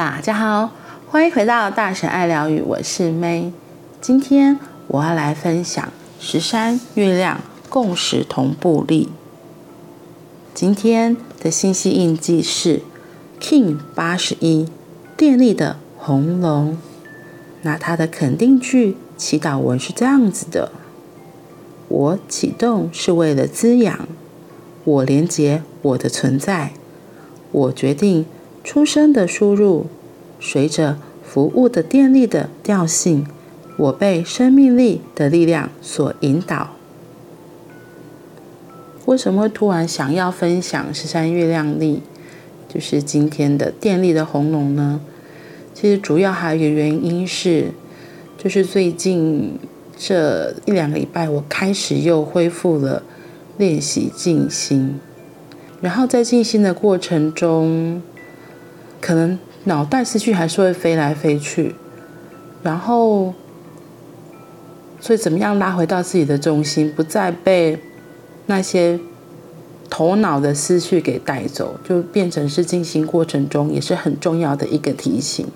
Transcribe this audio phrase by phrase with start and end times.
[0.00, 0.70] 大家好，
[1.10, 3.52] 欢迎回到大神爱疗愈，我是 May。
[4.00, 9.10] 今天我要来分享十三月亮共识同步力。
[10.54, 12.80] 今天的信息印记是
[13.38, 14.66] King 八十一，
[15.18, 16.78] 电力的红龙。
[17.60, 20.72] 那它的肯定句祈祷文是这样子的：
[21.88, 24.08] 我启动是为了滋养，
[24.84, 26.72] 我连接我的存在，
[27.52, 28.24] 我决定
[28.64, 29.86] 出生的输入，
[30.40, 33.26] 随着服务的电力的调性，
[33.76, 36.70] 我被生命力的力量所引导。
[39.06, 42.02] 为什么会突然想要分享十三月亮历，
[42.68, 45.00] 就是今天的电力的红龙呢？
[45.74, 47.72] 其实主要还有一个原因是，
[48.38, 49.58] 就是最近
[49.96, 53.02] 这一两个礼拜，我开始又恢复了
[53.56, 55.00] 练习静心，
[55.80, 58.02] 然后在静心的过程中，
[59.00, 61.74] 可能脑袋思绪还是会飞来飞去，
[62.62, 63.34] 然后，
[65.00, 67.78] 所以怎么样拉回到自己的中心，不再被
[68.46, 68.98] 那些
[69.90, 75.46] 头脑的思绪给带走，就变成是静心过程中也是很重要的一个提醒。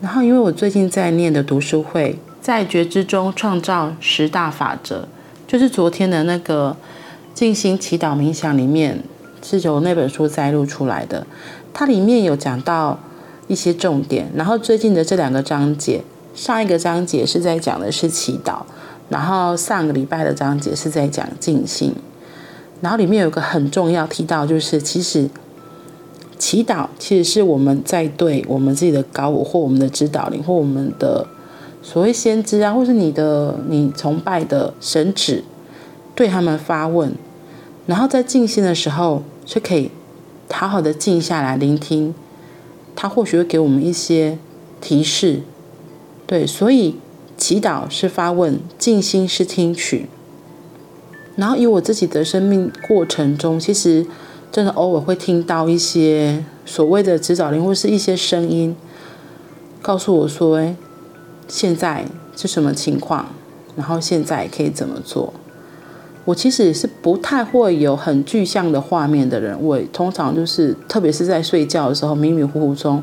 [0.00, 5.06] 然后，因为我最近在念的读书会，在觉知中创造十大法则，
[5.46, 6.76] 就是昨天的那个
[7.34, 9.02] 静心祈祷冥想里面
[9.42, 11.26] 是由那本书摘录出来的。
[11.72, 12.98] 它里面有讲到
[13.48, 16.02] 一些重点，然后最近的这两个章节，
[16.34, 18.62] 上一个章节是在讲的是祈祷，
[19.08, 21.94] 然后上个礼拜的章节是在讲静心，
[22.80, 25.28] 然后里面有个很重要提到，就是其实
[26.38, 31.26] 祈祷其实是我们在对我们自己的高我或我们的指导灵或我们的
[31.82, 35.44] 所谓先知啊，或是你的你崇拜的神旨，
[36.14, 37.12] 对他们发问，
[37.86, 39.90] 然后在静心的时候是可以。
[40.52, 42.14] 好好的静下来聆听，
[42.94, 44.36] 他或许会给我们一些
[44.78, 45.40] 提示。
[46.26, 46.96] 对，所以
[47.38, 50.06] 祈祷是发问，静心是听取。
[51.36, 54.06] 然后以我自己的生命过程中，其实
[54.52, 58.76] 真的偶尔会听到一些所谓的指导灵或是一些声音，
[59.80, 60.76] 告诉我说：“哎，
[61.48, 62.04] 现在
[62.36, 63.30] 是什么情况？
[63.74, 65.32] 然后现在可以怎么做？”
[66.30, 73.02] 我其实也是不太会有很具象的画面的人，我通常就是，特别是在睡觉的时候，迷迷糊糊中，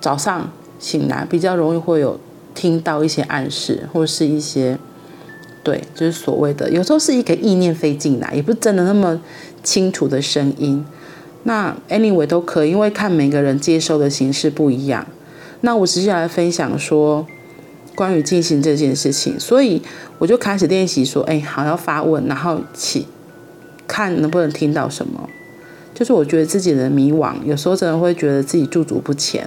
[0.00, 0.50] 早上
[0.80, 2.18] 醒来比较容易会有
[2.52, 4.76] 听到一些暗示，或是一些，
[5.62, 9.20] 对，就是所谓的，有时候是一个意念飞进来，也不是真的那么
[9.62, 10.84] 清楚的声音。
[11.44, 15.06] 那 anyway 都可以，因为看每个人接收的形式不一样。
[15.60, 17.24] 那我直接来分享说。
[18.00, 19.82] 关于静心这件事情，所以
[20.18, 23.06] 我就开始练习说：“哎，好，要发问，然后起
[23.86, 25.28] 看能不能听到什么。”
[25.92, 29.46] 就是我觉得自己的迷惘，有时候真的会觉得自己驻足不前。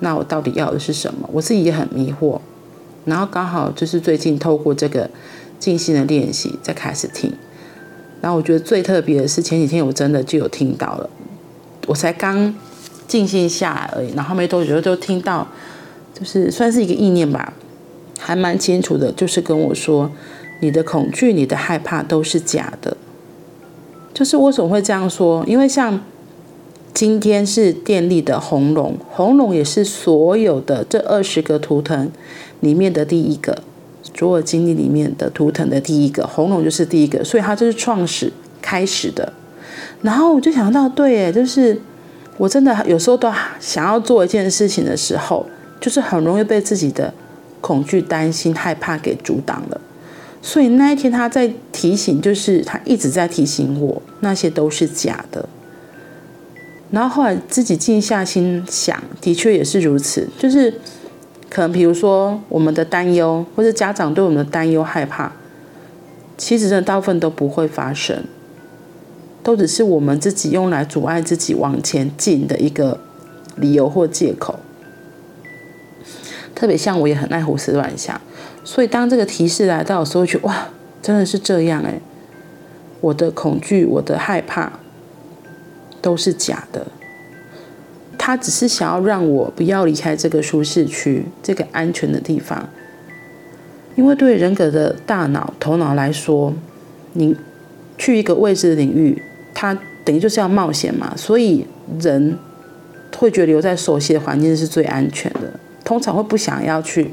[0.00, 1.30] 那我到底要的是什么？
[1.32, 2.40] 我自己也很迷惑。
[3.04, 5.08] 然后刚好就是最近透过这个
[5.60, 7.32] 静心的练习，再开始听。
[8.20, 11.08] 然后我觉得最特别的是前几天我真的就有听到了，
[11.86, 12.52] 我才刚
[13.06, 15.46] 静心下来而已，然后没多久就听到，
[16.12, 17.52] 就是算是一个意念吧。
[18.18, 20.10] 还蛮清楚的，就是跟我说，
[20.60, 22.96] 你的恐惧、你的害怕都是假的。
[24.12, 26.00] 就是我总会这样说，因为像
[26.92, 32.10] 今天是电力的红龙，红龙也是所有的这二十个图腾
[32.58, 33.62] 里面的第一个，
[34.12, 39.32] 所有经历里面的图腾的第一个，红龙就是第一个，所以它就是创始开始的。
[40.02, 41.80] 然后我就想到，对，就是
[42.36, 45.46] 我真的有时候都想要做一件事情的时候，
[45.80, 47.14] 就是很容易被自己的。
[47.60, 49.80] 恐惧、担心、害怕给阻挡了，
[50.40, 55.48] 所以那一天他在提醒，就是他一直在提醒我，那些都是假的。
[56.90, 60.72] 然后后来自己静下心想，的确也是如此，就是
[61.50, 65.32] 可能比如说我们的担忧，或者家长对我们的担忧、害怕，
[66.38, 68.24] 其实真的大部分都不会发生，
[69.42, 73.00] 都只是我们自己用来阻碍自己往前进的一个
[73.56, 74.58] 理由或借口。
[76.58, 78.20] 特别像我也很爱胡思乱想，
[78.64, 80.66] 所以当这个提示来到的时候，觉得哇，
[81.00, 82.00] 真的是这样哎！
[83.00, 84.72] 我的恐惧、我的害怕
[86.02, 86.88] 都是假的，
[88.18, 92.68] 他只是想要让我不要离开这个舒适区、这个安全的地方。
[93.94, 96.52] 因为对人格的大脑、头脑来说，
[97.12, 97.36] 你
[97.96, 99.22] 去一个未知的领域，
[99.54, 101.64] 它等于就是要冒险嘛，所以
[102.00, 102.36] 人
[103.16, 105.52] 会觉得留在熟悉的环境是最安全的。
[105.88, 107.12] 通常会不想要去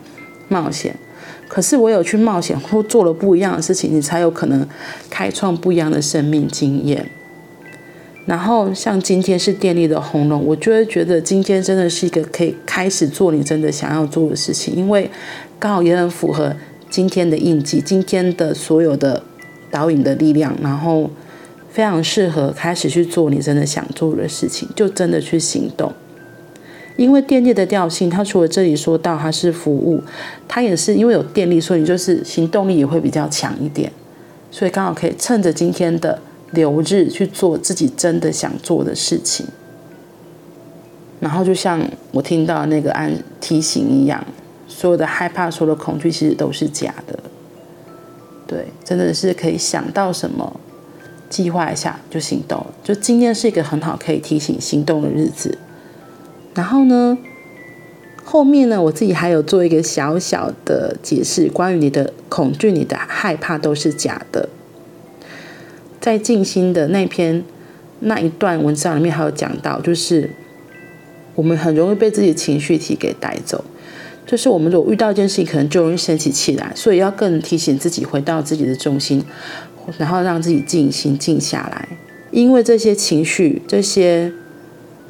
[0.50, 0.94] 冒险，
[1.48, 4.68] 可是唯有去冒险或做了不一样的事情，你才有可能
[5.10, 7.10] 开创不一样的生命经验。
[8.25, 15.10] 然后像今天是电力的红龙，我就会觉得今天真的是一个可以开始做你真的想要做的事情，因为
[15.57, 16.54] 刚好也很符合
[16.89, 19.24] 今天的印记，今天的所有的
[19.71, 21.10] 导引的力量，然后
[21.69, 25.94] 非常适合开始去做你真的想做的事情，就真的去行动。
[26.97, 30.01] 因为电力的调性，它除了这里说到它是服务，
[30.47, 33.92] 它也是因为有电力，所以你就是行动力也会比较强一点，
[34.51, 36.19] 所以刚好可以趁着今天的。
[36.51, 39.45] 留日去做自己真的想做的事情，
[41.19, 41.81] 然后就像
[42.12, 43.12] 我听到那个安
[43.42, 44.24] 提醒一样，
[44.65, 47.19] 所有的害怕、所有的恐惧其实都是假的。
[48.47, 50.57] 对，真的是可以想到什么，
[51.30, 52.65] 计划一下就行动。
[52.81, 55.57] 就今天是一个很好可以提醒行动的日子。
[56.56, 57.18] 然后呢，
[58.24, 64.50] 后面呢，我自己还有做一个小小的解释，关于你的恐惧、你的害怕都是假的。
[66.00, 67.44] 在静心的那篇
[68.00, 70.30] 那一段文章里面，还有讲到，就是
[71.36, 73.63] 我们很容易被自己的情绪体给带走。
[74.25, 79.24] 就是我们如果遇到一件事情，可能就容易生起气来，所以要更提醒自己回到自己的中心，
[79.98, 81.88] 然后让自己静心静下来。
[82.31, 84.31] 因为这些情绪、这些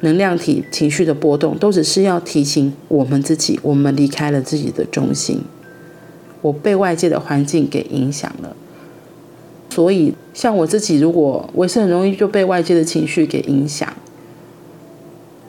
[0.00, 5.40] 能量体情绪的波动，都只是要提醒我们自己，我们离开了自己的中心，
[6.42, 8.54] 我被外界的环境给影响了。
[9.70, 13.92] 所以，像我自己，如果我是很容易就被外界的情绪给影响，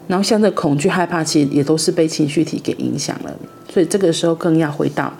[0.08, 3.34] 然后像这恐惧、害怕，其实也都是被情绪体给影响了。
[3.70, 5.14] 所以这个时候更要回到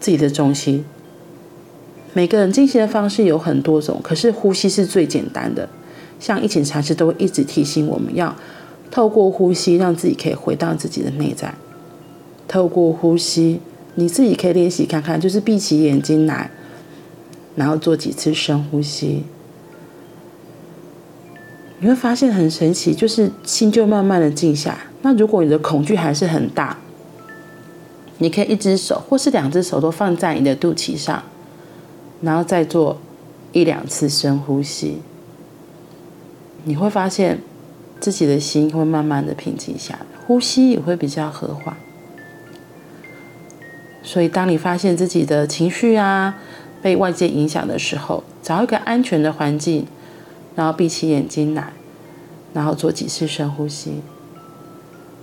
[0.00, 0.84] 自己的中心。
[2.14, 5.68] 每个人进行的方式有很多种，可是呼吸是最简单的。
[6.22, 8.34] 像疫情禅师都会一直提醒我们要
[8.92, 11.52] 透过呼吸，让自己可以回到自己的内在。
[12.46, 13.60] 透过呼吸，
[13.96, 16.50] 你自己可以练习看看，就是闭起眼睛来。
[17.56, 19.24] 然后做几次深呼吸，
[21.80, 24.78] 你会发现很神奇，就是心就慢慢的静下。
[25.02, 26.78] 那如果你的恐惧还是很大，
[28.18, 31.22] 你可以一只手或是两只手都放在你的肚脐上，
[32.22, 32.96] 然后再做
[33.52, 35.02] 一两次深呼吸，
[36.64, 37.38] 你会发现
[38.00, 41.76] 自己的心会慢慢的平静下来，呼吸也会比较和缓。
[44.02, 46.36] 所以当你发现自己的情绪啊，
[46.82, 49.86] 被外界影响的时候，找一个安全的环境，
[50.56, 51.72] 然后闭起眼睛来，
[52.52, 54.02] 然后做几次深呼吸，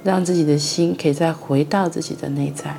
[0.04, 2.78] 让自己的心可以再回到自己的内在。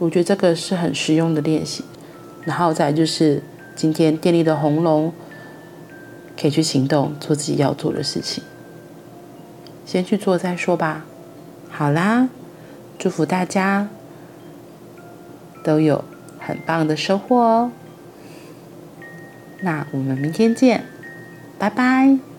[0.00, 1.84] 我觉得这个是很实用的练习。
[2.42, 3.42] 然后再就是
[3.74, 5.10] 今天电力的红龙，
[6.40, 8.42] 可以去行动，做自己要做的事情。
[9.84, 11.04] 先去做再说吧。
[11.70, 12.28] 好啦，
[12.98, 13.88] 祝福大家
[15.62, 16.04] 都有。
[16.46, 17.72] 很棒的收获哦！
[19.62, 20.84] 那我们明天见，
[21.58, 22.33] 拜拜。